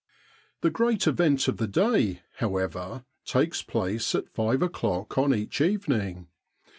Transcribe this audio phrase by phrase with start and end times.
[0.61, 6.27] The great event of the day, however, takes place at five o'clock on each evening.